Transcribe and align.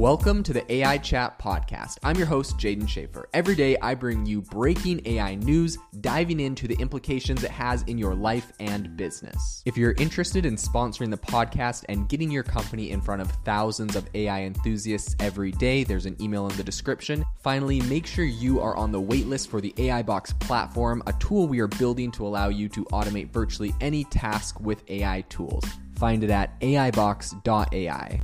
Welcome 0.00 0.42
to 0.44 0.54
the 0.54 0.72
AI 0.72 0.96
Chat 0.96 1.38
Podcast. 1.38 1.98
I'm 2.02 2.16
your 2.16 2.24
host, 2.24 2.56
Jaeden 2.56 2.88
Schaefer. 2.88 3.28
Every 3.34 3.54
day, 3.54 3.76
I 3.82 3.94
bring 3.94 4.24
you 4.24 4.40
breaking 4.40 5.02
AI 5.04 5.34
news, 5.34 5.76
diving 6.00 6.40
into 6.40 6.66
the 6.66 6.74
implications 6.76 7.44
it 7.44 7.50
has 7.50 7.82
in 7.82 7.98
your 7.98 8.14
life 8.14 8.50
and 8.60 8.96
business. 8.96 9.62
If 9.66 9.76
you're 9.76 9.92
interested 9.98 10.46
in 10.46 10.56
sponsoring 10.56 11.10
the 11.10 11.18
podcast 11.18 11.84
and 11.90 12.08
getting 12.08 12.30
your 12.30 12.44
company 12.44 12.92
in 12.92 13.02
front 13.02 13.20
of 13.20 13.30
thousands 13.44 13.94
of 13.94 14.08
AI 14.14 14.44
enthusiasts 14.44 15.16
every 15.20 15.52
day, 15.52 15.84
there's 15.84 16.06
an 16.06 16.16
email 16.18 16.48
in 16.48 16.56
the 16.56 16.64
description. 16.64 17.22
Finally, 17.42 17.82
make 17.82 18.06
sure 18.06 18.24
you 18.24 18.58
are 18.58 18.74
on 18.78 18.92
the 18.92 19.02
waitlist 19.02 19.48
for 19.48 19.60
the 19.60 19.74
AI 19.76 20.00
Box 20.00 20.32
platform, 20.32 21.02
a 21.08 21.12
tool 21.20 21.46
we 21.46 21.60
are 21.60 21.68
building 21.68 22.10
to 22.12 22.26
allow 22.26 22.48
you 22.48 22.70
to 22.70 22.86
automate 22.86 23.30
virtually 23.30 23.74
any 23.82 24.04
task 24.04 24.60
with 24.60 24.82
AI 24.88 25.20
tools. 25.28 25.66
Find 25.96 26.24
it 26.24 26.30
at 26.30 26.58
aibox.ai. 26.62 28.22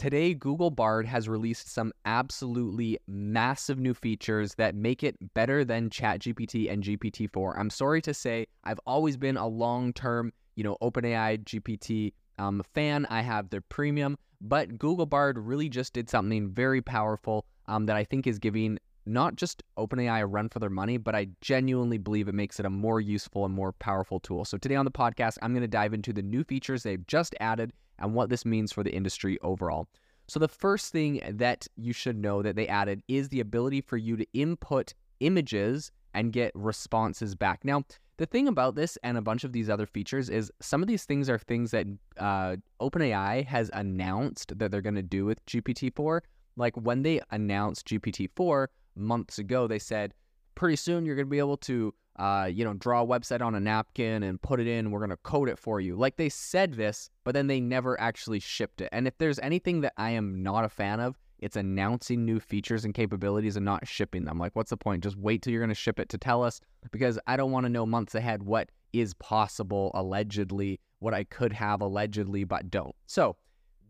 Today, 0.00 0.32
Google 0.32 0.70
Bard 0.70 1.04
has 1.04 1.28
released 1.28 1.70
some 1.70 1.92
absolutely 2.06 2.98
massive 3.06 3.78
new 3.78 3.92
features 3.92 4.54
that 4.54 4.74
make 4.74 5.02
it 5.02 5.14
better 5.34 5.62
than 5.62 5.90
ChatGPT 5.90 6.72
and 6.72 6.82
GPT-4. 6.82 7.58
I'm 7.58 7.68
sorry 7.68 8.00
to 8.00 8.14
say, 8.14 8.46
I've 8.64 8.80
always 8.86 9.18
been 9.18 9.36
a 9.36 9.46
long-term, 9.46 10.32
you 10.56 10.64
know, 10.64 10.78
OpenAI 10.80 11.44
GPT 11.44 12.14
um, 12.38 12.62
fan. 12.72 13.06
I 13.10 13.20
have 13.20 13.50
the 13.50 13.60
premium, 13.60 14.16
but 14.40 14.78
Google 14.78 15.04
Bard 15.04 15.36
really 15.38 15.68
just 15.68 15.92
did 15.92 16.08
something 16.08 16.48
very 16.48 16.80
powerful 16.80 17.44
um, 17.68 17.84
that 17.84 17.96
I 17.96 18.04
think 18.04 18.26
is 18.26 18.38
giving 18.38 18.78
not 19.04 19.36
just 19.36 19.62
OpenAI 19.76 20.22
a 20.22 20.26
run 20.26 20.48
for 20.48 20.60
their 20.60 20.70
money, 20.70 20.96
but 20.96 21.14
I 21.14 21.28
genuinely 21.42 21.98
believe 21.98 22.26
it 22.26 22.34
makes 22.34 22.58
it 22.58 22.64
a 22.64 22.70
more 22.70 23.02
useful 23.02 23.44
and 23.44 23.54
more 23.54 23.72
powerful 23.72 24.18
tool. 24.18 24.46
So 24.46 24.56
today 24.56 24.76
on 24.76 24.86
the 24.86 24.90
podcast, 24.90 25.36
I'm 25.42 25.52
going 25.52 25.60
to 25.60 25.68
dive 25.68 25.92
into 25.92 26.14
the 26.14 26.22
new 26.22 26.42
features 26.42 26.82
they've 26.82 27.06
just 27.06 27.34
added 27.38 27.72
and 28.00 28.14
what 28.14 28.30
this 28.30 28.44
means 28.44 28.72
for 28.72 28.82
the 28.82 28.94
industry 28.94 29.38
overall. 29.42 29.88
So, 30.28 30.38
the 30.38 30.48
first 30.48 30.92
thing 30.92 31.20
that 31.28 31.66
you 31.76 31.92
should 31.92 32.16
know 32.16 32.42
that 32.42 32.56
they 32.56 32.68
added 32.68 33.02
is 33.08 33.28
the 33.28 33.40
ability 33.40 33.80
for 33.80 33.96
you 33.96 34.16
to 34.16 34.26
input 34.32 34.94
images 35.20 35.90
and 36.14 36.32
get 36.32 36.52
responses 36.54 37.34
back. 37.34 37.64
Now, 37.64 37.84
the 38.16 38.26
thing 38.26 38.48
about 38.48 38.74
this 38.74 38.98
and 39.02 39.16
a 39.16 39.22
bunch 39.22 39.44
of 39.44 39.52
these 39.52 39.70
other 39.70 39.86
features 39.86 40.28
is 40.28 40.52
some 40.60 40.82
of 40.82 40.88
these 40.88 41.04
things 41.04 41.30
are 41.30 41.38
things 41.38 41.70
that 41.70 41.86
uh, 42.18 42.56
OpenAI 42.80 43.46
has 43.46 43.70
announced 43.72 44.58
that 44.58 44.70
they're 44.70 44.82
going 44.82 44.94
to 44.94 45.02
do 45.02 45.24
with 45.24 45.44
GPT 45.46 45.94
4. 45.94 46.22
Like 46.56 46.76
when 46.76 47.02
they 47.02 47.20
announced 47.30 47.88
GPT 47.88 48.28
4 48.36 48.68
months 48.94 49.38
ago, 49.38 49.66
they 49.66 49.78
said, 49.78 50.12
pretty 50.54 50.76
soon 50.76 51.06
you're 51.06 51.16
going 51.16 51.26
to 51.26 51.30
be 51.30 51.38
able 51.38 51.56
to 51.56 51.94
uh, 52.20 52.44
you 52.44 52.64
know, 52.64 52.74
draw 52.74 53.02
a 53.02 53.06
website 53.06 53.40
on 53.40 53.54
a 53.54 53.60
napkin 53.60 54.22
and 54.22 54.40
put 54.42 54.60
it 54.60 54.66
in. 54.66 54.90
We're 54.90 55.00
going 55.00 55.08
to 55.10 55.16
code 55.16 55.48
it 55.48 55.58
for 55.58 55.80
you. 55.80 55.96
Like 55.96 56.16
they 56.16 56.28
said 56.28 56.74
this, 56.74 57.08
but 57.24 57.32
then 57.32 57.46
they 57.46 57.60
never 57.60 57.98
actually 57.98 58.40
shipped 58.40 58.82
it. 58.82 58.90
And 58.92 59.08
if 59.08 59.16
there's 59.16 59.38
anything 59.38 59.80
that 59.80 59.94
I 59.96 60.10
am 60.10 60.42
not 60.42 60.66
a 60.66 60.68
fan 60.68 61.00
of, 61.00 61.18
it's 61.38 61.56
announcing 61.56 62.26
new 62.26 62.38
features 62.38 62.84
and 62.84 62.92
capabilities 62.92 63.56
and 63.56 63.64
not 63.64 63.88
shipping 63.88 64.26
them. 64.26 64.38
Like, 64.38 64.54
what's 64.54 64.68
the 64.68 64.76
point? 64.76 65.02
Just 65.02 65.16
wait 65.16 65.40
till 65.40 65.50
you're 65.50 65.62
going 65.62 65.70
to 65.70 65.74
ship 65.74 65.98
it 65.98 66.10
to 66.10 66.18
tell 66.18 66.42
us 66.42 66.60
because 66.90 67.18
I 67.26 67.38
don't 67.38 67.52
want 67.52 67.64
to 67.64 67.70
know 67.70 67.86
months 67.86 68.14
ahead 68.14 68.42
what 68.42 68.68
is 68.92 69.14
possible 69.14 69.90
allegedly, 69.94 70.78
what 70.98 71.14
I 71.14 71.24
could 71.24 71.54
have 71.54 71.80
allegedly, 71.80 72.44
but 72.44 72.70
don't. 72.70 72.94
So, 73.06 73.36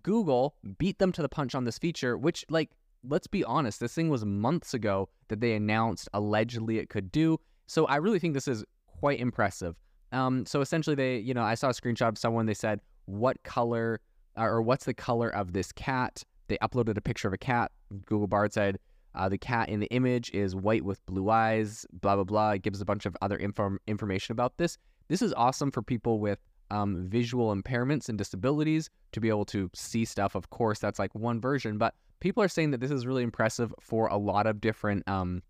Google 0.05 0.55
beat 0.78 1.00
them 1.00 1.11
to 1.12 1.22
the 1.22 1.28
punch 1.28 1.56
on 1.56 1.65
this 1.65 1.78
feature, 1.78 2.17
which, 2.17 2.44
like, 2.48 2.70
let's 3.03 3.27
be 3.27 3.42
honest, 3.42 3.81
this 3.81 3.94
thing 3.94 4.09
was 4.09 4.25
months 4.25 4.72
ago 4.72 5.09
that 5.28 5.41
they 5.41 5.55
announced 5.55 6.09
allegedly 6.15 6.78
it 6.78 6.91
could 6.91 7.11
do. 7.11 7.41
So 7.70 7.86
I 7.86 7.96
really 7.96 8.18
think 8.18 8.34
this 8.34 8.48
is 8.48 8.64
quite 8.98 9.20
impressive. 9.20 9.76
Um, 10.10 10.44
so 10.44 10.60
essentially, 10.60 10.96
they, 10.96 11.18
you 11.18 11.32
know, 11.32 11.44
I 11.44 11.54
saw 11.54 11.68
a 11.68 11.72
screenshot 11.72 12.08
of 12.08 12.18
someone. 12.18 12.46
They 12.46 12.52
said, 12.52 12.80
"What 13.04 13.40
color 13.44 14.00
or 14.36 14.60
what's 14.60 14.86
the 14.86 14.92
color 14.92 15.28
of 15.28 15.52
this 15.52 15.70
cat?" 15.70 16.25
They 16.48 16.59
uploaded 16.59 16.97
a 16.97 17.00
picture 17.00 17.28
of 17.28 17.34
a 17.34 17.38
cat. 17.38 17.70
Google 18.06 18.26
Bard 18.26 18.53
said, 18.53 18.80
uh, 19.14 19.28
"The 19.28 19.38
cat 19.38 19.69
in 19.69 19.78
the 19.78 19.86
image 19.92 20.32
is 20.32 20.56
white 20.56 20.84
with 20.84 21.06
blue 21.06 21.30
eyes." 21.30 21.86
Blah 21.92 22.16
blah 22.16 22.25
blah. 22.25 22.50
It 22.50 22.62
gives 22.62 22.80
a 22.80 22.84
bunch 22.84 23.06
of 23.06 23.16
other 23.22 23.36
inform- 23.36 23.78
information 23.86 24.32
about 24.32 24.56
this. 24.56 24.76
This 25.06 25.22
is 25.22 25.32
awesome 25.34 25.70
for 25.70 25.80
people 25.80 26.19
with 26.19 26.41
um, 26.72 27.06
visual 27.09 27.54
impairments 27.54 28.09
and 28.09 28.19
disabilities 28.19 28.91
to 29.12 29.20
be 29.20 29.28
able 29.28 29.44
to 29.44 29.70
see 29.76 30.04
stuff. 30.04 30.34
Of 30.34 30.50
course, 30.50 30.80
that's 30.80 30.98
like 30.98 31.14
one 31.14 31.41
version, 31.41 31.78
but 31.78 31.94
people 32.19 32.42
are 32.42 32.48
saying 32.48 32.72
that 32.72 32.80
this 32.80 32.91
is 32.91 33.06
really 33.06 33.22
impressive 33.22 33.72
for 33.78 34.09
a 34.09 34.16
lot 34.16 34.48
of 34.48 34.60
different, 34.60 35.09
um, 35.09 35.42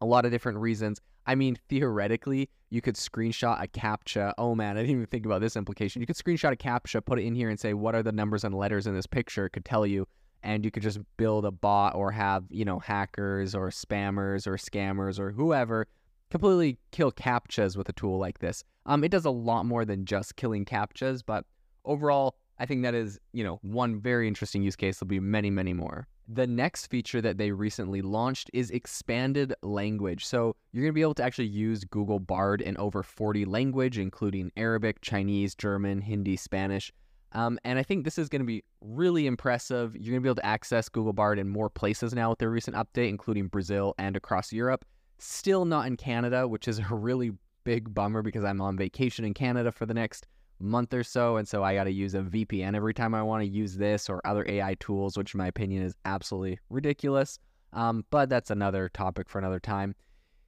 a 0.00 0.06
lot 0.06 0.24
of 0.24 0.30
different 0.30 0.58
reasons. 0.58 1.00
I 1.26 1.34
mean, 1.34 1.56
theoretically, 1.68 2.50
you 2.70 2.80
could 2.80 2.96
screenshot 2.96 3.62
a 3.62 3.68
CAPTCHA. 3.68 4.34
Oh 4.36 4.54
man, 4.54 4.76
I 4.76 4.80
didn't 4.80 4.96
even 4.96 5.06
think 5.06 5.26
about 5.26 5.40
this 5.40 5.56
implication. 5.56 6.00
You 6.00 6.06
could 6.06 6.16
screenshot 6.16 6.52
a 6.52 6.56
CAPTCHA, 6.56 7.04
put 7.04 7.18
it 7.18 7.24
in 7.24 7.34
here, 7.34 7.48
and 7.48 7.58
say, 7.58 7.72
what 7.74 7.94
are 7.94 8.02
the 8.02 8.12
numbers 8.12 8.44
and 8.44 8.54
letters 8.54 8.86
in 8.86 8.94
this 8.94 9.06
picture? 9.06 9.46
It 9.46 9.50
could 9.50 9.64
tell 9.64 9.86
you. 9.86 10.06
And 10.42 10.62
you 10.62 10.70
could 10.70 10.82
just 10.82 10.98
build 11.16 11.46
a 11.46 11.50
bot 11.50 11.94
or 11.94 12.10
have, 12.10 12.44
you 12.50 12.66
know, 12.66 12.78
hackers 12.78 13.54
or 13.54 13.70
spammers 13.70 14.46
or 14.46 14.56
scammers 14.56 15.18
or 15.18 15.30
whoever 15.30 15.86
completely 16.30 16.78
kill 16.90 17.12
CAPTCHAs 17.12 17.76
with 17.76 17.88
a 17.88 17.92
tool 17.92 18.18
like 18.18 18.40
this. 18.40 18.64
Um, 18.86 19.04
it 19.04 19.10
does 19.10 19.24
a 19.24 19.30
lot 19.30 19.64
more 19.64 19.84
than 19.84 20.04
just 20.04 20.36
killing 20.36 20.64
CAPTCHAs, 20.64 21.22
but 21.24 21.44
overall, 21.84 22.36
I 22.58 22.66
think 22.66 22.82
that 22.82 22.94
is, 22.94 23.18
you 23.32 23.44
know, 23.44 23.58
one 23.62 24.00
very 24.00 24.28
interesting 24.28 24.62
use 24.62 24.76
case. 24.76 24.98
There'll 24.98 25.08
be 25.08 25.20
many, 25.20 25.48
many 25.48 25.72
more. 25.72 26.06
The 26.28 26.46
next 26.46 26.86
feature 26.86 27.20
that 27.20 27.36
they 27.36 27.50
recently 27.50 28.00
launched 28.00 28.50
is 28.54 28.70
expanded 28.70 29.54
language. 29.62 30.24
So 30.24 30.56
you're 30.72 30.82
going 30.82 30.92
to 30.92 30.94
be 30.94 31.02
able 31.02 31.14
to 31.14 31.22
actually 31.22 31.48
use 31.48 31.84
Google 31.84 32.18
Bard 32.18 32.62
in 32.62 32.76
over 32.78 33.02
40 33.02 33.44
language, 33.44 33.98
including 33.98 34.50
Arabic, 34.56 35.02
Chinese, 35.02 35.54
German, 35.54 36.00
Hindi, 36.00 36.36
Spanish. 36.36 36.92
Um, 37.32 37.58
and 37.64 37.78
I 37.78 37.82
think 37.82 38.04
this 38.04 38.16
is 38.16 38.28
going 38.28 38.40
to 38.40 38.46
be 38.46 38.62
really 38.80 39.26
impressive. 39.26 39.94
You're 39.96 40.12
going 40.12 40.20
to 40.20 40.20
be 40.20 40.28
able 40.28 40.36
to 40.36 40.46
access 40.46 40.88
Google 40.88 41.12
Bard 41.12 41.38
in 41.38 41.48
more 41.48 41.68
places 41.68 42.14
now 42.14 42.30
with 42.30 42.38
their 42.38 42.50
recent 42.50 42.76
update, 42.76 43.08
including 43.08 43.48
Brazil 43.48 43.94
and 43.98 44.16
across 44.16 44.52
Europe. 44.52 44.84
Still 45.18 45.64
not 45.64 45.86
in 45.86 45.96
Canada, 45.96 46.48
which 46.48 46.68
is 46.68 46.78
a 46.90 46.94
really 46.94 47.32
big 47.64 47.92
bummer 47.92 48.22
because 48.22 48.44
I'm 48.44 48.60
on 48.60 48.76
vacation 48.76 49.24
in 49.24 49.34
Canada 49.34 49.72
for 49.72 49.84
the 49.84 49.94
next 49.94 50.26
month 50.58 50.94
or 50.94 51.02
so. 51.02 51.36
And 51.36 51.46
so 51.46 51.62
I 51.62 51.74
got 51.74 51.84
to 51.84 51.92
use 51.92 52.14
a 52.14 52.20
VPN 52.20 52.74
every 52.74 52.94
time 52.94 53.14
I 53.14 53.22
want 53.22 53.42
to 53.42 53.48
use 53.48 53.76
this 53.76 54.08
or 54.08 54.20
other 54.24 54.44
AI 54.48 54.74
tools, 54.80 55.16
which 55.16 55.34
in 55.34 55.38
my 55.38 55.46
opinion 55.46 55.82
is 55.82 55.94
absolutely 56.04 56.58
ridiculous. 56.70 57.38
Um, 57.72 58.04
but 58.10 58.28
that's 58.28 58.50
another 58.50 58.88
topic 58.88 59.28
for 59.28 59.38
another 59.38 59.60
time. 59.60 59.94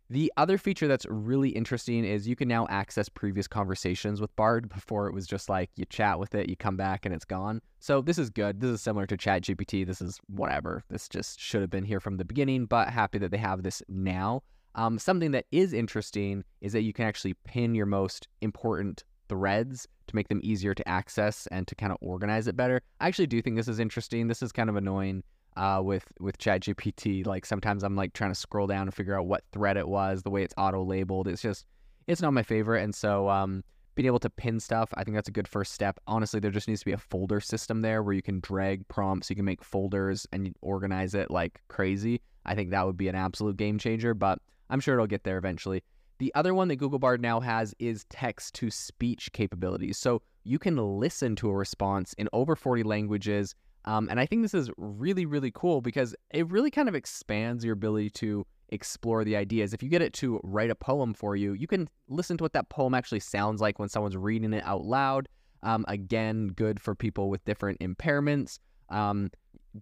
The 0.08 0.32
other 0.36 0.56
feature 0.56 0.86
that's 0.86 1.04
really 1.06 1.48
interesting 1.48 2.04
is 2.04 2.28
you 2.28 2.36
can 2.36 2.46
now 2.46 2.68
access 2.70 3.08
previous 3.08 3.48
conversations 3.48 4.20
with 4.20 4.34
Bard. 4.36 4.68
Before 4.74 5.08
it 5.08 5.14
was 5.14 5.26
just 5.26 5.48
like 5.48 5.70
you 5.74 5.84
chat 5.86 6.20
with 6.20 6.34
it, 6.34 6.48
you 6.48 6.56
come 6.56 6.76
back 6.76 7.04
and 7.04 7.12
it's 7.12 7.24
gone. 7.24 7.60
So 7.80 8.00
this 8.00 8.18
is 8.18 8.30
good. 8.30 8.60
This 8.60 8.70
is 8.70 8.80
similar 8.80 9.06
to 9.06 9.16
ChatGPT. 9.16 9.84
This 9.84 10.00
is 10.00 10.20
whatever. 10.28 10.84
This 10.88 11.08
just 11.08 11.40
should 11.40 11.60
have 11.60 11.70
been 11.70 11.84
here 11.84 12.00
from 12.00 12.18
the 12.18 12.24
beginning, 12.24 12.66
but 12.66 12.90
happy 12.90 13.18
that 13.18 13.32
they 13.32 13.36
have 13.38 13.64
this 13.64 13.82
now. 13.88 14.42
Um, 14.76 14.98
something 14.98 15.32
that 15.32 15.46
is 15.50 15.72
interesting 15.72 16.44
is 16.60 16.72
that 16.74 16.82
you 16.82 16.92
can 16.92 17.06
actually 17.06 17.34
pin 17.44 17.74
your 17.74 17.86
most 17.86 18.28
important 18.42 19.04
threads 19.28 19.86
to 20.06 20.16
make 20.16 20.28
them 20.28 20.40
easier 20.42 20.74
to 20.74 20.88
access 20.88 21.46
and 21.48 21.66
to 21.68 21.74
kind 21.74 21.92
of 21.92 21.98
organize 22.00 22.46
it 22.46 22.56
better. 22.56 22.80
I 23.00 23.08
actually 23.08 23.26
do 23.26 23.42
think 23.42 23.56
this 23.56 23.68
is 23.68 23.78
interesting. 23.78 24.28
This 24.28 24.42
is 24.42 24.52
kind 24.52 24.70
of 24.70 24.76
annoying 24.76 25.22
uh, 25.56 25.80
with 25.82 26.04
with 26.20 26.38
ChatGPT. 26.38 27.26
Like 27.26 27.46
sometimes 27.46 27.82
I'm 27.82 27.96
like 27.96 28.12
trying 28.12 28.30
to 28.30 28.38
scroll 28.38 28.66
down 28.66 28.82
and 28.82 28.94
figure 28.94 29.18
out 29.18 29.26
what 29.26 29.44
thread 29.52 29.76
it 29.76 29.88
was, 29.88 30.22
the 30.22 30.30
way 30.30 30.42
it's 30.42 30.54
auto 30.56 30.84
labeled. 30.84 31.28
It's 31.28 31.42
just 31.42 31.66
it's 32.06 32.22
not 32.22 32.32
my 32.32 32.42
favorite. 32.42 32.82
And 32.82 32.94
so 32.94 33.28
um, 33.28 33.64
being 33.94 34.06
able 34.06 34.18
to 34.20 34.30
pin 34.30 34.60
stuff, 34.60 34.90
I 34.94 35.02
think 35.02 35.16
that's 35.16 35.28
a 35.28 35.32
good 35.32 35.48
first 35.48 35.72
step. 35.72 35.98
Honestly, 36.06 36.38
there 36.38 36.50
just 36.50 36.68
needs 36.68 36.80
to 36.80 36.86
be 36.86 36.92
a 36.92 36.98
folder 36.98 37.40
system 37.40 37.82
there 37.82 38.02
where 38.02 38.14
you 38.14 38.22
can 38.22 38.40
drag 38.40 38.86
prompts, 38.88 39.30
you 39.30 39.36
can 39.36 39.44
make 39.44 39.64
folders 39.64 40.26
and 40.32 40.54
organize 40.60 41.14
it 41.14 41.30
like 41.30 41.60
crazy. 41.68 42.20
I 42.44 42.54
think 42.54 42.70
that 42.70 42.86
would 42.86 42.96
be 42.96 43.08
an 43.08 43.16
absolute 43.16 43.56
game 43.56 43.78
changer, 43.78 44.14
but 44.14 44.38
I'm 44.70 44.80
sure 44.80 44.94
it'll 44.94 45.06
get 45.06 45.24
there 45.24 45.38
eventually. 45.38 45.82
The 46.18 46.34
other 46.34 46.54
one 46.54 46.68
that 46.68 46.76
Google 46.76 46.98
Bard 46.98 47.20
now 47.20 47.40
has 47.40 47.74
is 47.78 48.04
text 48.04 48.54
to 48.56 48.70
speech 48.70 49.32
capabilities. 49.32 49.98
So 49.98 50.22
you 50.44 50.58
can 50.58 50.76
listen 50.76 51.36
to 51.36 51.50
a 51.50 51.54
response 51.54 52.14
in 52.14 52.28
over 52.32 52.56
40 52.56 52.82
languages. 52.84 53.54
Um, 53.84 54.08
and 54.10 54.18
I 54.18 54.26
think 54.26 54.42
this 54.42 54.54
is 54.54 54.70
really, 54.76 55.26
really 55.26 55.52
cool 55.54 55.80
because 55.80 56.14
it 56.32 56.48
really 56.50 56.70
kind 56.70 56.88
of 56.88 56.94
expands 56.94 57.64
your 57.64 57.74
ability 57.74 58.10
to 58.10 58.46
explore 58.70 59.24
the 59.24 59.36
ideas. 59.36 59.72
If 59.72 59.82
you 59.82 59.88
get 59.88 60.02
it 60.02 60.12
to 60.14 60.40
write 60.42 60.70
a 60.70 60.74
poem 60.74 61.14
for 61.14 61.36
you, 61.36 61.52
you 61.52 61.66
can 61.66 61.88
listen 62.08 62.36
to 62.38 62.44
what 62.44 62.52
that 62.54 62.68
poem 62.68 62.94
actually 62.94 63.20
sounds 63.20 63.60
like 63.60 63.78
when 63.78 63.88
someone's 63.88 64.16
reading 64.16 64.52
it 64.52 64.64
out 64.64 64.84
loud. 64.84 65.28
Um, 65.62 65.84
again, 65.88 66.48
good 66.48 66.80
for 66.80 66.94
people 66.94 67.28
with 67.28 67.44
different 67.44 67.78
impairments. 67.80 68.58
Um, 68.88 69.30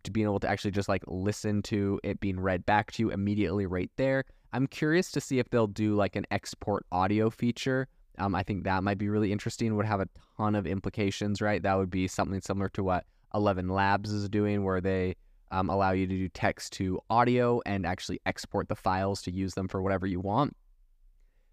to 0.03 0.11
being 0.11 0.27
able 0.27 0.41
to 0.41 0.49
actually 0.49 0.73
just 0.73 0.89
like 0.89 1.05
listen 1.07 1.63
to 1.63 2.01
it 2.03 2.19
being 2.19 2.41
read 2.41 2.67
back 2.67 2.91
to 2.93 3.03
you 3.03 3.11
immediately 3.11 3.67
right 3.67 3.91
there. 3.97 4.25
I'm 4.55 4.69
curious 4.69 5.11
to 5.11 5.21
see 5.21 5.41
if 5.41 5.51
they'll 5.51 5.67
do 5.67 5.97
like 5.97 6.15
an 6.15 6.27
export 6.31 6.87
audio 6.93 7.29
feature. 7.29 7.89
Um, 8.19 8.37
I 8.37 8.45
think 8.45 8.63
that 8.65 8.85
might 8.85 8.99
be 8.99 9.09
really 9.09 9.33
interesting. 9.33 9.75
Would 9.75 9.85
have 9.85 10.01
a 10.01 10.09
ton 10.37 10.55
of 10.55 10.65
implications, 10.65 11.43
right? 11.43 11.61
That 11.61 11.75
would 11.75 11.91
be 11.91 12.07
something 12.07 12.41
similar 12.41 12.69
to 12.71 12.85
what 12.85 13.05
Eleven 13.35 13.69
Labs 13.69 14.13
is 14.13 14.29
doing, 14.29 14.63
where 14.63 14.81
they 14.81 15.17
um, 15.51 15.69
allow 15.69 15.91
you 15.91 16.07
to 16.07 16.17
do 16.17 16.29
text 16.29 16.73
to 16.75 17.01
audio 17.11 17.61
and 17.67 17.85
actually 17.85 18.21
export 18.27 18.69
the 18.69 18.77
files 18.77 19.21
to 19.23 19.33
use 19.33 19.55
them 19.55 19.67
for 19.67 19.83
whatever 19.83 20.07
you 20.07 20.21
want. 20.21 20.57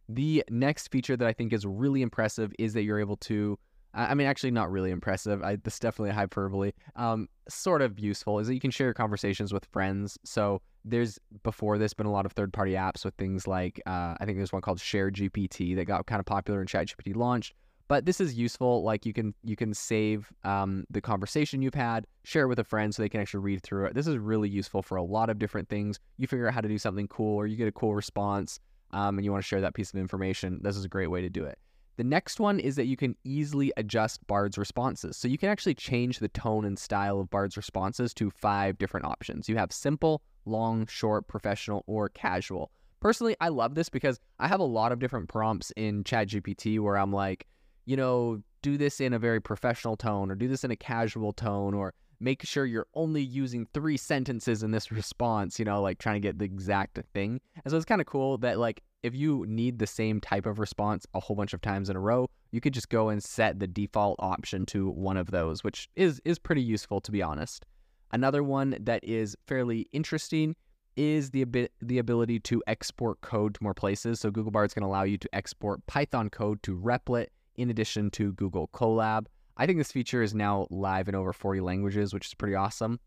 The 0.08 0.44
next 0.52 0.90
feature 0.90 1.18
that 1.18 1.28
I 1.28 1.34
think 1.34 1.54
is 1.54 1.66
really 1.66 2.04
impressive 2.04 2.54
is 2.60 2.74
that 2.74 2.84
you're 2.84 3.00
able 3.00 3.18
to 3.18 3.58
I 3.94 4.14
mean, 4.14 4.28
actually, 4.28 4.52
not 4.52 4.72
really 4.72 4.92
impressive. 4.92 5.44
I, 5.44 5.58
this 5.58 5.74
is 5.74 5.80
definitely 5.80 6.12
hyperbole. 6.12 6.72
Um, 6.96 7.28
sort 7.50 7.82
of 7.82 8.00
useful 8.00 8.40
is 8.40 8.48
that 8.48 8.54
you 8.54 8.62
can 8.62 8.72
share 8.72 8.88
your 8.88 8.94
conversations 8.94 9.52
with 9.52 9.66
friends. 9.66 10.18
So 10.24 10.62
there's 10.84 11.20
before 11.44 11.78
this 11.78 11.94
been 11.94 12.06
a 12.06 12.12
lot 12.12 12.26
of 12.26 12.32
third 12.32 12.54
party 12.54 12.74
apps 12.74 13.06
with 13.06 13.14
things 13.16 13.48
like 13.48 13.82
uh, 13.86 14.16
I 14.20 14.26
think 14.26 14.38
there's 14.38 14.52
one 14.52 14.62
called 14.62 14.80
Share 14.80 15.12
GPT 15.12 15.76
that 15.76 15.86
got 15.86 16.06
kind 16.06 16.20
of 16.20 16.26
popular 16.26 16.60
when 16.60 16.68
ChatGPT 16.68 17.16
launched. 17.16 17.54
But 17.88 18.06
this 18.06 18.22
is 18.22 18.36
useful. 18.36 18.84
Like 18.84 19.06
you 19.06 19.12
can 19.12 19.34
you 19.44 19.56
can 19.56 19.74
save 19.74 20.32
um, 20.44 20.86
the 20.90 21.02
conversation 21.02 21.62
you've 21.62 21.74
had, 21.74 22.08
share 22.24 22.44
it 22.44 22.48
with 22.48 22.60
a 22.60 22.64
friend 22.64 22.96
so 22.96 23.02
they 23.04 23.10
can 23.10 23.20
actually 23.20 23.42
read 23.42 23.64
through 23.64 23.88
it. 23.88 23.96
This 23.96 24.08
is 24.08 24.18
really 24.18 24.48
useful 24.48 24.82
for 24.82 24.96
a 24.96 25.04
lot 25.04 25.30
of 25.30 25.40
different 25.40 25.68
things. 25.68 26.00
You 26.18 26.26
figure 26.26 26.48
out 26.48 26.54
how 26.54 26.62
to 26.62 26.70
do 26.70 26.78
something 26.78 27.08
cool, 27.10 27.36
or 27.36 27.48
you 27.48 27.58
get 27.58 27.68
a 27.68 27.72
cool 27.72 27.94
response, 27.94 28.60
um, 28.92 29.18
and 29.18 29.26
you 29.26 29.32
want 29.32 29.44
to 29.44 29.48
share 29.48 29.62
that 29.62 29.74
piece 29.74 29.92
of 29.92 30.00
information. 30.00 30.60
This 30.64 30.78
is 30.78 30.86
a 30.86 30.90
great 30.90 31.08
way 31.08 31.22
to 31.22 31.30
do 31.30 31.44
it. 31.44 31.60
The 31.98 32.04
next 32.06 32.40
one 32.40 32.60
is 32.60 32.78
that 32.78 32.86
you 32.86 32.96
can 32.96 33.16
easily 33.26 33.74
adjust 33.78 34.26
Bard's 34.26 34.58
responses. 34.58 35.18
So 35.18 35.28
you 35.28 35.38
can 35.38 35.50
actually 35.50 35.76
change 35.76 36.20
the 36.20 36.30
tone 36.30 36.66
and 36.66 36.80
style 36.80 37.20
of 37.20 37.30
Bard's 37.30 37.58
responses 37.58 38.14
to 38.16 38.30
five 38.30 38.78
different 38.78 39.06
options. 39.06 39.50
You 39.50 39.58
have 39.58 39.74
simple, 39.74 40.22
long, 40.46 40.88
short, 40.88 41.28
professional, 41.28 41.84
or 41.88 42.10
casual. 42.10 42.72
Personally, 43.00 43.36
I 43.42 43.50
love 43.50 43.76
this 43.76 43.90
because 43.90 44.20
I 44.40 44.48
have 44.48 44.60
a 44.60 44.66
lot 44.66 44.92
of 44.92 45.00
different 45.00 45.28
prompts 45.28 45.72
in 45.76 46.04
ChatGPT 46.04 46.80
where 46.80 46.98
I'm 46.98 47.12
like, 47.12 47.48
you 47.86 47.98
know, 47.98 48.42
do 48.62 48.78
this 48.78 49.02
in 49.02 49.14
a 49.14 49.20
very 49.20 49.42
professional 49.42 49.98
tone 49.98 50.30
or 50.30 50.36
do 50.36 50.48
this 50.48 50.64
in 50.64 50.72
a 50.72 50.76
casual 50.76 51.34
tone 51.34 51.74
or 51.74 51.94
make 52.20 52.46
sure 52.46 52.66
you're 52.66 52.88
only 52.94 53.22
using 53.22 53.66
three 53.74 53.98
sentences 53.98 54.62
in 54.62 54.72
this 54.72 54.92
response, 54.92 55.58
you 55.60 55.66
know, 55.66 55.82
like 55.82 55.98
trying 55.98 56.22
to 56.22 56.28
get 56.28 56.38
the 56.38 56.46
exact 56.46 57.00
thing. 57.14 57.42
And 57.64 57.72
so 57.72 57.78
it's 57.78 57.86
kind 57.86 58.00
of 58.00 58.08
cool 58.08 58.38
that 58.40 58.60
like 58.60 58.82
if 59.04 59.16
you 59.16 59.46
need 59.48 59.80
the 59.80 59.88
same 59.88 60.22
type 60.22 60.46
of 60.46 60.60
response 60.60 61.08
a 61.16 61.20
whole 61.20 61.36
bunch 61.36 61.54
of 61.54 61.62
times 61.62 61.90
in 61.90 61.96
a 61.96 62.00
row, 62.00 62.28
you 62.52 62.62
could 62.62 62.74
just 62.74 62.90
go 62.90 63.10
and 63.10 63.24
set 63.24 63.60
the 63.60 63.68
default 63.68 64.18
option 64.20 64.66
to 64.68 64.90
one 64.90 65.18
of 65.18 65.32
those, 65.32 65.64
which 65.64 65.90
is 65.96 66.22
is 66.24 66.38
pretty 66.38 66.62
useful 66.62 67.02
to 67.02 67.12
be 67.12 67.22
honest. 67.22 67.66
Another 68.14 68.44
one 68.44 68.76
that 68.80 69.04
is 69.04 69.36
fairly 69.48 69.88
interesting 69.92 70.56
is 70.98 71.32
the 71.32 71.46
the 71.82 71.98
ability 71.98 72.40
to 72.40 72.62
export 72.68 73.22
code 73.22 73.56
to 73.56 73.64
more 73.64 73.74
places. 73.74 74.20
So 74.20 74.30
Google 74.30 74.52
Bard 74.52 74.70
is 74.70 74.74
going 74.74 74.84
to 74.84 74.88
allow 74.88 75.04
you 75.04 75.18
to 75.18 75.30
export 75.34 75.86
Python 75.88 76.30
code 76.30 76.62
to 76.64 76.78
Replit 76.78 77.28
in 77.56 77.70
addition 77.70 78.12
to 78.12 78.34
Google 78.34 78.70
Colab. 78.74 79.28
I 79.58 79.66
think 79.66 79.78
this 79.78 79.92
feature 79.92 80.22
is 80.22 80.34
now 80.34 80.68
live 80.70 81.08
in 81.08 81.16
over 81.16 81.34
40 81.34 81.62
languages, 81.62 82.14
which 82.14 82.28
is 82.28 82.34
pretty 82.34 82.56
awesome. 82.56 83.00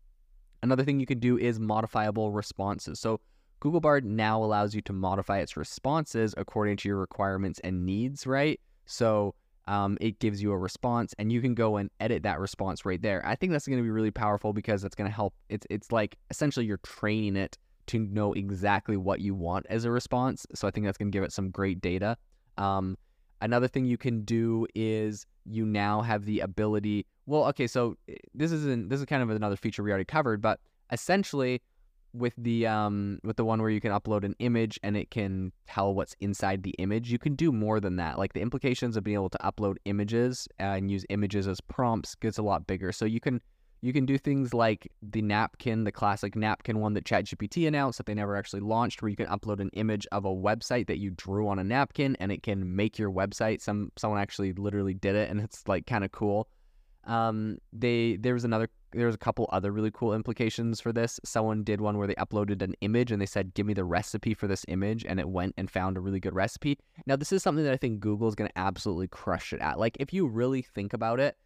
Another 0.63 0.83
thing 0.83 0.99
you 0.99 1.05
can 1.05 1.19
do 1.19 1.37
is 1.37 1.59
modifiable 1.59 2.31
responses. 2.31 2.99
So 2.99 3.19
Google 3.59 3.81
Bard 3.81 4.05
now 4.05 4.43
allows 4.43 4.73
you 4.73 4.81
to 4.81 4.93
modify 4.93 5.39
its 5.39 5.57
responses 5.57 6.33
according 6.37 6.77
to 6.77 6.89
your 6.89 6.97
requirements 6.97 7.59
and 7.63 7.85
needs, 7.85 8.25
right? 8.25 8.59
So 8.85 9.35
um, 9.67 9.97
it 9.99 10.19
gives 10.19 10.41
you 10.41 10.51
a 10.51 10.57
response 10.57 11.13
and 11.17 11.31
you 11.31 11.41
can 11.41 11.55
go 11.55 11.77
and 11.77 11.89
edit 11.99 12.23
that 12.23 12.39
response 12.39 12.85
right 12.85 13.01
there. 13.01 13.25
I 13.25 13.35
think 13.35 13.51
that's 13.51 13.67
going 13.67 13.79
to 13.79 13.83
be 13.83 13.89
really 13.89 14.11
powerful 14.11 14.53
because 14.53 14.81
that's 14.81 14.95
going 14.95 15.09
to 15.09 15.15
help. 15.15 15.33
It's, 15.49 15.65
it's 15.69 15.91
like 15.91 16.17
essentially 16.29 16.65
you're 16.65 16.77
training 16.77 17.35
it 17.35 17.57
to 17.87 17.99
know 17.99 18.33
exactly 18.33 18.97
what 18.97 19.21
you 19.21 19.33
want 19.35 19.65
as 19.69 19.85
a 19.85 19.91
response. 19.91 20.45
So 20.53 20.67
I 20.67 20.71
think 20.71 20.85
that's 20.85 20.97
going 20.97 21.11
to 21.11 21.15
give 21.15 21.23
it 21.23 21.31
some 21.31 21.49
great 21.49 21.81
data. 21.81 22.17
Um, 22.57 22.97
another 23.41 23.67
thing 23.67 23.85
you 23.85 23.97
can 23.97 24.23
do 24.23 24.67
is 24.75 25.25
you 25.45 25.65
now 25.65 26.01
have 26.01 26.25
the 26.25 26.39
ability. 26.39 27.05
Well, 27.25 27.45
okay, 27.45 27.67
so 27.67 27.95
eh, 28.07 28.15
this 28.33 28.51
isn't 28.51 28.89
this 28.89 28.99
is 28.99 29.05
kind 29.05 29.23
of 29.23 29.29
another 29.29 29.55
feature 29.55 29.83
we 29.83 29.91
already 29.91 30.05
covered, 30.05 30.41
but 30.41 30.59
essentially 30.91 31.61
with 32.15 32.33
the 32.37 32.65
um 32.65 33.19
with 33.23 33.35
the 33.35 33.45
one 33.45 33.61
where 33.61 33.69
you 33.69 33.81
can 33.81 33.91
upload 33.91 34.23
an 34.23 34.35
image 34.39 34.79
and 34.83 34.95
it 34.95 35.11
can 35.11 35.51
tell 35.67 35.93
what's 35.93 36.15
inside 36.19 36.63
the 36.63 36.75
image 36.79 37.11
you 37.11 37.19
can 37.19 37.35
do 37.35 37.51
more 37.51 37.79
than 37.79 37.97
that. 37.97 38.17
Like 38.17 38.33
the 38.33 38.41
implications 38.41 38.97
of 38.97 39.03
being 39.03 39.15
able 39.15 39.29
to 39.29 39.37
upload 39.39 39.75
images 39.85 40.47
and 40.59 40.89
use 40.89 41.05
images 41.09 41.47
as 41.47 41.61
prompts 41.61 42.15
gets 42.15 42.37
a 42.37 42.43
lot 42.43 42.65
bigger. 42.67 42.91
So 42.91 43.05
you 43.05 43.19
can 43.19 43.41
you 43.81 43.93
can 43.93 44.05
do 44.05 44.17
things 44.17 44.53
like 44.53 44.91
the 45.01 45.21
napkin 45.21 45.83
the 45.83 45.91
classic 45.91 46.35
napkin 46.35 46.79
one 46.79 46.93
that 46.93 47.03
ChatGPT 47.03 47.67
announced 47.67 47.97
that 47.97 48.05
they 48.05 48.15
never 48.15 48.35
actually 48.35 48.61
launched 48.61 49.01
where 49.01 49.09
you 49.09 49.15
can 49.15 49.27
upload 49.27 49.59
an 49.59 49.69
image 49.73 50.07
of 50.11 50.25
a 50.25 50.33
website 50.33 50.87
that 50.87 50.97
you 50.97 51.11
drew 51.11 51.47
on 51.47 51.59
a 51.59 51.63
napkin 51.63 52.15
and 52.19 52.31
it 52.31 52.41
can 52.41 52.75
make 52.75 52.97
your 52.97 53.11
website. 53.11 53.61
Some 53.61 53.91
someone 53.97 54.19
actually 54.19 54.53
literally 54.53 54.93
did 54.93 55.15
it 55.15 55.29
and 55.29 55.39
it's 55.41 55.67
like 55.67 55.85
kind 55.85 56.03
of 56.03 56.11
cool. 56.11 56.47
Um, 57.03 57.59
they 57.71 58.15
there 58.15 58.33
was 58.33 58.45
another 58.45 58.69
there 58.95 59.07
was 59.07 59.15
a 59.15 59.19
couple 59.19 59.49
other 59.51 59.71
really 59.71 59.91
cool 59.91 60.13
implications 60.13 60.79
for 60.79 60.91
this. 60.91 61.19
Someone 61.23 61.63
did 61.63 61.81
one 61.81 61.97
where 61.97 62.07
they 62.07 62.15
uploaded 62.15 62.61
an 62.61 62.75
image 62.81 63.11
and 63.11 63.21
they 63.21 63.25
said, 63.25 63.53
"Give 63.53 63.65
me 63.65 63.73
the 63.73 63.83
recipe 63.83 64.33
for 64.33 64.47
this 64.47 64.65
image," 64.67 65.05
and 65.05 65.19
it 65.19 65.29
went 65.29 65.53
and 65.57 65.69
found 65.69 65.97
a 65.97 66.01
really 66.01 66.19
good 66.19 66.33
recipe. 66.33 66.77
Now, 67.05 67.15
this 67.15 67.31
is 67.31 67.43
something 67.43 67.63
that 67.63 67.73
I 67.73 67.77
think 67.77 67.99
Google 67.99 68.27
is 68.27 68.35
going 68.35 68.49
to 68.49 68.57
absolutely 68.57 69.07
crush 69.07 69.53
it 69.53 69.61
at. 69.61 69.79
Like, 69.79 69.97
if 69.99 70.13
you 70.13 70.27
really 70.27 70.61
think 70.61 70.93
about 70.93 71.19
it, 71.19 71.37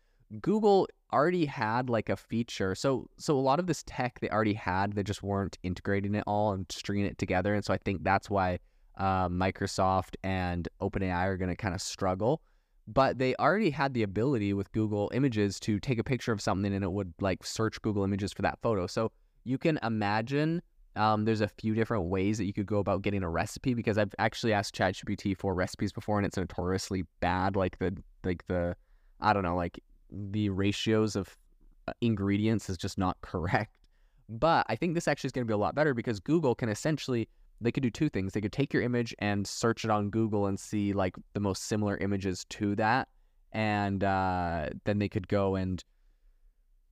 Google 0.41 0.87
already 1.11 1.45
had 1.45 1.89
like 1.89 2.09
a 2.09 2.15
feature. 2.15 2.75
So, 2.75 3.09
so 3.17 3.37
a 3.37 3.41
lot 3.41 3.59
of 3.59 3.67
this 3.67 3.83
tech 3.87 4.19
they 4.19 4.29
already 4.29 4.53
had, 4.53 4.93
they 4.93 5.03
just 5.03 5.23
weren't 5.23 5.57
integrating 5.63 6.15
it 6.15 6.23
all 6.27 6.53
and 6.53 6.65
stringing 6.71 7.05
it 7.05 7.17
together. 7.17 7.55
And 7.55 7.65
so 7.65 7.73
I 7.73 7.77
think 7.77 8.03
that's 8.03 8.29
why 8.29 8.59
uh, 8.97 9.27
Microsoft 9.29 10.15
and 10.23 10.67
OpenAI 10.81 11.25
are 11.25 11.37
going 11.37 11.49
to 11.49 11.55
kind 11.55 11.73
of 11.73 11.81
struggle 11.81 12.41
but 12.91 13.19
they 13.19 13.35
already 13.35 13.69
had 13.69 13.93
the 13.93 14.01
ability 14.01 14.51
with 14.53 14.71
Google 14.71 15.11
Images 15.13 15.59
to 15.61 15.79
take 15.79 15.99
a 15.99 16.03
picture 16.03 16.31
of 16.31 16.41
something 16.41 16.73
and 16.73 16.83
it 16.83 16.91
would 16.91 17.13
like 17.21 17.45
search 17.45 17.79
Google 17.83 18.03
Images 18.03 18.33
for 18.33 18.41
that 18.41 18.57
photo. 18.63 18.87
So 18.87 19.11
you 19.43 19.59
can 19.59 19.79
imagine 19.83 20.61
um, 20.95 21.25
there's 21.25 21.41
a 21.41 21.47
few 21.47 21.75
different 21.75 22.05
ways 22.05 22.39
that 22.39 22.45
you 22.45 22.53
could 22.53 22.65
go 22.65 22.79
about 22.79 23.03
getting 23.03 23.21
a 23.21 23.29
recipe 23.29 23.75
because 23.75 23.99
I've 23.99 24.13
actually 24.17 24.53
asked 24.53 24.75
ChatGPT 24.75 25.37
for 25.37 25.53
recipes 25.53 25.91
before 25.91 26.17
and 26.17 26.25
it's 26.25 26.35
notoriously 26.35 27.03
bad. 27.19 27.55
Like 27.55 27.77
the 27.77 27.95
like 28.23 28.45
the 28.47 28.75
I 29.21 29.33
don't 29.33 29.43
know 29.43 29.55
like 29.55 29.79
the 30.11 30.49
ratios 30.49 31.15
of 31.15 31.37
uh, 31.87 31.93
ingredients 32.01 32.71
is 32.71 32.77
just 32.77 32.97
not 32.97 33.17
correct. 33.21 33.71
But 34.29 34.65
I 34.67 34.75
think 34.75 34.95
this 34.95 35.07
actually 35.07 35.27
is 35.27 35.31
going 35.31 35.45
to 35.45 35.47
be 35.47 35.53
a 35.53 35.57
lot 35.57 35.75
better 35.75 35.93
because 35.93 36.19
Google 36.19 36.55
can 36.55 36.69
essentially 36.69 37.29
they 37.61 37.71
could 37.71 37.83
do 37.83 37.89
two 37.89 38.09
things. 38.09 38.33
They 38.33 38.41
could 38.41 38.53
take 38.53 38.73
your 38.73 38.83
image 38.83 39.15
and 39.19 39.45
search 39.45 39.83
it 39.83 39.91
on 39.91 40.09
Google 40.09 40.47
and 40.47 40.59
see 40.59 40.93
like 40.93 41.15
the 41.33 41.39
most 41.39 41.65
similar 41.65 41.97
images 41.97 42.45
to 42.49 42.75
that, 42.75 43.07
and 43.51 44.03
uh, 44.03 44.69
then 44.85 44.99
they 44.99 45.09
could 45.09 45.27
go 45.27 45.55
and 45.55 45.83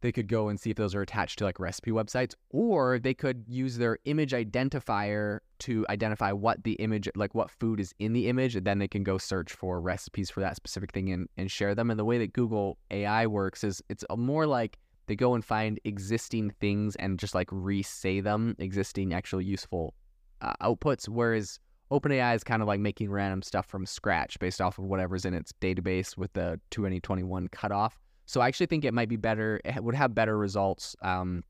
they 0.02 0.12
could 0.12 0.28
go 0.28 0.48
and 0.48 0.60
see 0.60 0.70
if 0.70 0.78
those 0.78 0.94
are 0.94 1.02
attached 1.02 1.40
to 1.40 1.44
like 1.44 1.60
recipe 1.60 1.92
websites, 1.92 2.36
or 2.52 3.00
they 3.00 3.14
could 3.14 3.44
use 3.48 3.78
their 3.78 3.98
image 4.06 4.32
identifier 4.32 5.40
to 5.60 5.86
identify 5.90 6.32
what 6.32 6.64
the 6.64 6.74
image, 6.74 7.10
like 7.16 7.34
what 7.34 7.50
food 7.50 7.80
is 7.80 7.94
in 7.98 8.14
the 8.14 8.28
image, 8.28 8.56
and 8.56 8.66
then 8.66 8.78
they 8.78 8.88
can 8.88 9.04
go 9.04 9.18
search 9.18 9.52
for 9.54 9.82
recipes 9.82 10.30
for 10.30 10.40
that 10.42 10.56
specific 10.56 10.92
thing 10.92 11.12
and, 11.12 11.28
and 11.38 11.50
share 11.50 11.74
them. 11.74 11.90
And 11.90 12.00
the 12.00 12.06
way 12.06 12.20
that 12.20 12.34
Google 12.34 12.78
AI 12.92 13.26
works 13.26 13.64
is 13.64 13.82
it's 13.90 14.06
more 14.16 14.46
like 14.46 14.78
they 15.08 15.16
go 15.16 15.34
and 15.34 15.44
find 15.44 15.80
existing 15.84 16.52
things 16.60 16.96
and 16.98 17.18
just 17.18 17.34
like 17.34 17.50
re-say 17.52 18.20
them, 18.20 18.56
existing 18.60 19.14
actual 19.14 19.42
useful 19.42 19.96
uh, 20.42 20.54
outputs, 20.62 21.08
whereas 21.08 21.60
OpenAI 21.92 22.36
is 22.36 22.44
kind 22.44 22.62
of 22.62 22.68
like 22.68 22.80
making 22.80 23.10
random 23.10 23.42
stuff 23.42 23.66
from 23.66 23.86
scratch 23.86 24.40
based 24.40 24.62
off 24.62 24.78
of 24.78 24.86
whatever's 24.86 25.26
in 25.26 25.34
its 25.34 25.54
database 25.62 26.18
with 26.18 26.34
the 26.34 26.60
2021 26.72 27.48
cutoff. 27.50 28.00
So 28.26 28.42
I 28.42 28.48
actually 28.48 28.66
think 28.66 28.84
it 28.84 28.94
might 28.94 29.10
be 29.10 29.16
better, 29.16 29.62
it 29.64 29.84
would 29.84 29.96
have 29.96 30.14
better 30.14 30.38
results 30.38 30.96
um, 31.02 31.44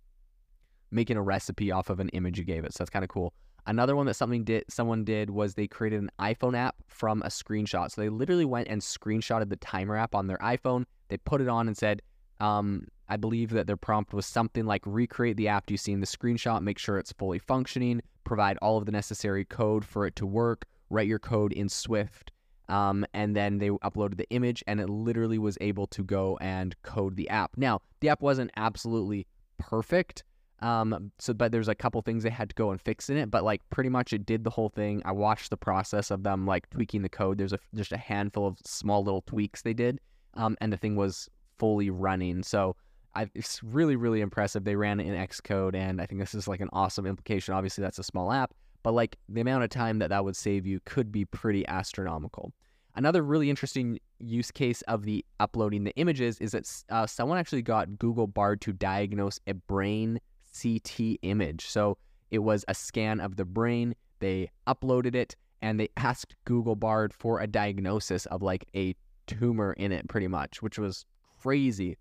making 0.91 1.17
a 1.17 1.22
recipe 1.22 1.72
off 1.72 1.89
of 1.89 2.00
an 2.00 2.10
image 2.10 2.38
you 2.38 2.46
gave 2.46 2.63
it. 2.65 2.74
So 2.74 2.79
that's 2.79 2.91
kind 2.91 3.03
of 3.03 3.10
cool. 3.10 3.34
Another 3.65 3.96
one 3.96 4.06
that 4.06 4.13
something 4.13 4.46
did 4.46 4.63
someone 4.70 5.03
did 5.03 5.29
was 5.29 5.56
they 5.56 5.67
created 5.67 6.01
an 6.01 6.10
iPhone 6.20 6.56
app 6.56 6.75
from 6.88 7.22
a 7.24 7.27
screenshot. 7.27 7.91
So 7.91 8.00
they 8.00 8.10
literally 8.10 8.46
went 8.46 8.70
and 8.70 8.82
screenshotted 8.82 9.50
the 9.50 9.58
timer 9.58 9.98
app 9.98 10.15
on 10.15 10.27
their 10.27 10.38
iPhone. 10.38 10.86
They 11.10 11.17
put 11.17 11.41
it 11.41 11.50
on 11.50 11.67
and 11.67 11.75
said, 11.75 12.01
um, 12.39 12.88
I 13.10 13.17
believe 13.17 13.50
that 13.51 13.67
their 13.67 13.77
prompt 13.77 14.13
was 14.13 14.25
something 14.25 14.65
like 14.65 14.84
recreate 14.86 15.38
the 15.38 15.48
app 15.48 15.70
you 15.70 15.77
see 15.77 15.91
in 15.91 16.00
the 16.00 16.06
screenshot, 16.06 16.62
make 16.62 16.77
sure 16.77 16.98
it's 16.98 17.12
fully 17.13 17.39
functioning, 17.39 18.01
provide 18.27 18.57
all 18.62 18.77
of 18.77 18.86
the 18.86 18.91
necessary 18.91 19.46
code 19.46 19.86
for 19.86 20.05
it 20.05 20.15
to 20.17 20.25
work, 20.25 20.65
write 20.89 21.07
your 21.07 21.19
code 21.19 21.53
in 21.53 21.69
Swift. 21.69 22.31
Um, 22.69 23.05
and 23.13 23.34
then 23.34 23.60
they 23.60 23.69
uploaded 23.69 24.17
the 24.17 24.29
image, 24.29 24.62
and 24.67 24.81
it 24.81 24.89
literally 24.89 25.39
was 25.39 25.57
able 25.62 25.88
to 25.88 26.03
go 26.03 26.38
and 26.41 26.75
code 26.84 27.15
the 27.15 27.29
app. 27.29 27.51
Now, 27.55 27.81
the 28.01 28.10
app 28.10 28.22
wasn't 28.22 28.51
absolutely 28.57 29.25
perfect. 29.57 30.25
Um, 30.60 31.12
so, 31.17 31.34
but 31.34 31.51
there's 31.51 31.69
a 31.69 31.75
couple 31.75 32.01
things 32.01 32.24
they 32.24 32.29
had 32.29 32.50
to 32.50 32.55
go 32.55 32.72
and 32.72 32.81
fix 32.81 33.10
in 33.10 33.15
it, 33.15 33.31
but 33.31 33.43
like 33.43 33.62
pretty 33.69 33.89
much 33.89 34.12
it 34.12 34.25
did 34.25 34.43
the 34.43 34.50
whole 34.50 34.69
thing. 34.69 35.01
I 35.05 35.12
watched 35.12 35.50
the 35.50 35.57
process 35.57 36.12
of 36.12 36.24
them 36.24 36.46
like 36.46 36.69
tweaking 36.72 37.03
the 37.03 37.10
code. 37.10 37.38
There's 37.38 37.53
a 37.53 37.60
just 37.75 37.91
a 37.91 37.98
handful 37.98 38.48
of 38.48 38.57
small 38.65 39.03
little 39.03 39.22
tweaks 39.22 39.62
they 39.62 39.75
did, 39.75 40.01
um, 40.34 40.57
and 40.60 40.74
the 40.74 40.77
thing 40.77 40.96
was 40.96 41.29
fully 41.60 41.91
running. 41.91 42.41
So 42.41 42.75
I, 43.17 43.27
it's 43.33 43.63
really, 43.63 43.95
really 43.95 44.21
impressive. 44.21 44.63
They 44.63 44.75
ran 44.75 45.00
it 45.00 45.07
in 45.07 45.13
Xcode, 45.13 45.74
and 45.74 46.00
I 46.00 46.05
think 46.05 46.21
this 46.21 46.36
is 46.36 46.47
like 46.47 46.62
an 46.62 46.69
awesome 46.71 47.07
implication. 47.07 47.55
Obviously, 47.55 47.81
that's 47.81 47.97
a 47.97 48.03
small 48.03 48.31
app, 48.31 48.53
but 48.83 48.91
like 48.93 49.17
the 49.27 49.41
amount 49.41 49.63
of 49.63 49.71
time 49.71 49.97
that 50.00 50.09
that 50.09 50.24
would 50.24 50.36
save 50.36 50.67
you 50.67 50.79
could 50.86 51.12
be 51.12 51.25
pretty 51.25 51.67
astronomical. 51.67 52.53
Another 52.95 53.24
really 53.24 53.50
interesting 53.50 54.00
use 54.19 54.51
case 54.51 54.83
of 54.83 55.03
the 55.03 55.25
uploading 55.39 55.83
the 55.83 55.95
images 55.95 56.38
is 56.39 56.51
that 56.51 56.71
uh, 56.89 57.07
someone 57.07 57.39
actually 57.39 57.63
got 57.63 57.97
Google 57.97 58.27
Bard 58.27 58.62
to 58.62 58.74
diagnose 58.74 59.39
a 59.47 59.55
brain 59.55 60.19
CT 60.62 61.17
image. 61.24 61.65
So 61.67 61.97
it 62.29 62.39
was 62.39 62.65
a 62.67 62.75
scan 62.75 63.19
of 63.19 63.36
the 63.36 63.45
brain. 63.45 63.95
They 64.19 64.51
uploaded 64.67 65.15
it 65.15 65.36
and 65.63 65.79
they 65.79 65.89
asked 65.97 66.36
Google 66.45 66.75
Bard 66.75 67.13
for 67.13 67.39
a 67.39 67.47
diagnosis 67.47 68.27
of 68.27 68.43
like 68.43 68.67
a 68.75 68.95
tumor 69.25 69.74
in 69.74 69.91
it, 69.91 70.07
pretty 70.07 70.27
much, 70.27 70.62
which 70.62 70.77
was 70.77 71.05
crazy. 71.41 71.97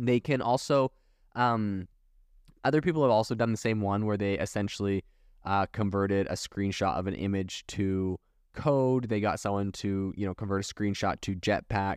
They 0.00 0.18
can 0.18 0.40
also, 0.40 0.92
um, 1.36 1.86
other 2.64 2.80
people 2.80 3.02
have 3.02 3.10
also 3.10 3.34
done 3.34 3.52
the 3.52 3.58
same 3.58 3.82
one 3.82 4.06
where 4.06 4.16
they 4.16 4.38
essentially 4.38 5.04
uh, 5.44 5.66
converted 5.66 6.26
a 6.28 6.34
screenshot 6.34 6.96
of 6.98 7.06
an 7.06 7.14
image 7.14 7.66
to 7.68 8.18
code. 8.54 9.08
They 9.10 9.20
got 9.20 9.40
someone 9.40 9.72
to, 9.72 10.14
you 10.16 10.26
know, 10.26 10.34
convert 10.34 10.64
a 10.64 10.74
screenshot 10.74 11.20
to 11.20 11.34
Jetpack 11.34 11.96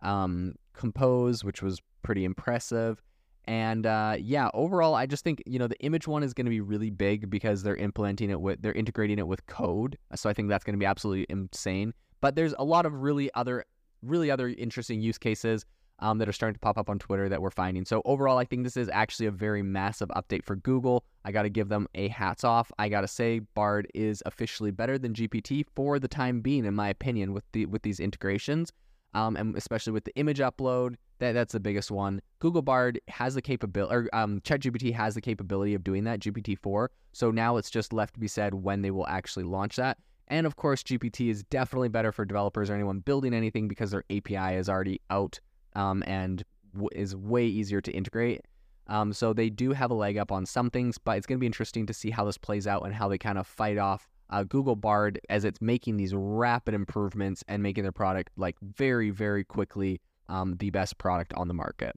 um, 0.00 0.54
Compose, 0.74 1.44
which 1.44 1.60
was 1.60 1.80
pretty 2.02 2.24
impressive. 2.24 3.02
And 3.46 3.84
uh, 3.84 4.16
yeah, 4.20 4.50
overall, 4.54 4.94
I 4.94 5.06
just 5.06 5.24
think 5.24 5.42
you 5.44 5.58
know 5.58 5.66
the 5.66 5.78
image 5.80 6.06
one 6.06 6.22
is 6.22 6.32
going 6.32 6.44
to 6.44 6.50
be 6.50 6.60
really 6.60 6.90
big 6.90 7.30
because 7.30 7.62
they're 7.64 7.74
implementing 7.76 8.30
it 8.30 8.40
with 8.40 8.62
they're 8.62 8.72
integrating 8.74 9.18
it 9.18 9.26
with 9.26 9.44
code. 9.46 9.98
So 10.14 10.30
I 10.30 10.34
think 10.34 10.48
that's 10.48 10.62
going 10.62 10.74
to 10.74 10.78
be 10.78 10.86
absolutely 10.86 11.26
insane. 11.28 11.92
But 12.20 12.36
there's 12.36 12.54
a 12.58 12.64
lot 12.64 12.86
of 12.86 12.92
really 12.94 13.28
other 13.34 13.64
really 14.02 14.30
other 14.30 14.48
interesting 14.48 15.00
use 15.00 15.18
cases 15.18 15.64
um, 16.00 16.18
that 16.18 16.28
are 16.28 16.32
starting 16.32 16.54
to 16.54 16.60
pop 16.60 16.78
up 16.78 16.88
on 16.88 16.98
Twitter 16.98 17.28
that 17.28 17.40
we're 17.40 17.50
finding. 17.50 17.84
So 17.84 18.02
overall, 18.04 18.38
I 18.38 18.44
think 18.44 18.64
this 18.64 18.76
is 18.76 18.88
actually 18.92 19.26
a 19.26 19.30
very 19.30 19.62
massive 19.62 20.08
update 20.10 20.44
for 20.44 20.56
Google. 20.56 21.04
I 21.24 21.32
got 21.32 21.42
to 21.42 21.50
give 21.50 21.68
them 21.68 21.86
a 21.94 22.08
hats 22.08 22.44
off. 22.44 22.72
I 22.78 22.88
got 22.88 23.02
to 23.02 23.08
say, 23.08 23.40
Bard 23.40 23.86
is 23.94 24.22
officially 24.26 24.70
better 24.70 24.98
than 24.98 25.14
GPT 25.14 25.64
for 25.74 25.98
the 25.98 26.08
time 26.08 26.40
being, 26.40 26.64
in 26.64 26.74
my 26.74 26.88
opinion, 26.88 27.32
with 27.32 27.44
the 27.52 27.66
with 27.66 27.82
these 27.82 28.00
integrations, 28.00 28.72
um, 29.14 29.36
and 29.36 29.56
especially 29.56 29.92
with 29.92 30.04
the 30.04 30.16
image 30.16 30.38
upload. 30.38 30.96
That 31.18 31.32
that's 31.32 31.52
the 31.52 31.60
biggest 31.60 31.90
one. 31.90 32.22
Google 32.38 32.62
Bard 32.62 32.98
has 33.08 33.34
the 33.34 33.42
capability, 33.42 33.94
or 33.94 34.08
um, 34.14 34.40
ChatGPT 34.40 34.94
has 34.94 35.14
the 35.14 35.20
capability 35.20 35.74
of 35.74 35.84
doing 35.84 36.04
that. 36.04 36.20
GPT 36.20 36.58
four. 36.58 36.90
So 37.12 37.30
now 37.30 37.58
it's 37.58 37.70
just 37.70 37.92
left 37.92 38.14
to 38.14 38.20
be 38.20 38.28
said 38.28 38.54
when 38.54 38.80
they 38.80 38.90
will 38.90 39.06
actually 39.06 39.44
launch 39.44 39.76
that. 39.76 39.98
And 40.28 40.46
of 40.46 40.56
course, 40.56 40.82
GPT 40.82 41.28
is 41.28 41.42
definitely 41.42 41.88
better 41.88 42.12
for 42.12 42.24
developers 42.24 42.70
or 42.70 42.74
anyone 42.74 43.00
building 43.00 43.34
anything 43.34 43.66
because 43.66 43.90
their 43.90 44.04
API 44.10 44.54
is 44.54 44.68
already 44.68 45.00
out 45.10 45.40
um, 45.74 46.02
and 46.06 46.44
w- 46.72 46.88
is 46.92 47.14
way 47.16 47.46
easier 47.46 47.80
to 47.80 47.92
integrate. 47.92 48.42
Um, 48.86 49.12
so 49.12 49.32
they 49.32 49.50
do 49.50 49.72
have 49.72 49.90
a 49.90 49.94
leg 49.94 50.18
up 50.18 50.32
on 50.32 50.46
some 50.46 50.70
things, 50.70 50.98
but 50.98 51.16
it's 51.16 51.26
going 51.26 51.38
to 51.38 51.40
be 51.40 51.46
interesting 51.46 51.86
to 51.86 51.92
see 51.92 52.10
how 52.10 52.24
this 52.24 52.38
plays 52.38 52.66
out 52.66 52.82
and 52.84 52.94
how 52.94 53.08
they 53.08 53.18
kind 53.18 53.38
of 53.38 53.46
fight 53.46 53.78
off 53.78 54.08
uh, 54.30 54.44
Google 54.44 54.76
Bard 54.76 55.20
as 55.28 55.44
it's 55.44 55.60
making 55.60 55.96
these 55.96 56.14
rapid 56.14 56.74
improvements 56.74 57.44
and 57.48 57.62
making 57.62 57.82
their 57.82 57.92
product 57.92 58.30
like 58.36 58.56
very, 58.60 59.10
very 59.10 59.44
quickly 59.44 60.00
um, 60.28 60.56
the 60.58 60.70
best 60.70 60.98
product 60.98 61.32
on 61.34 61.48
the 61.48 61.54
market. 61.54 61.96